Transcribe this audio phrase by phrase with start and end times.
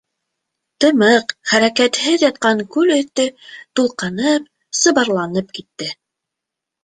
[0.83, 3.25] Тымыҡ, хәрәкәтһеҙ ятҡан күл өҫтө
[3.81, 5.91] тулҡынып, сыбарланып китте.